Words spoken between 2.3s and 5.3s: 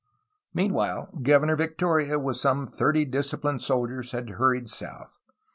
some thirty disciplined soldiers had hurried south.